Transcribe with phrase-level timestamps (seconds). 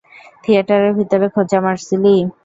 [0.43, 2.15] থিয়েটারের ভেতরে খোঁচা মারছিলি।